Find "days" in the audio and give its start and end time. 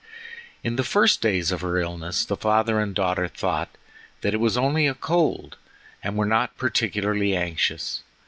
1.21-1.51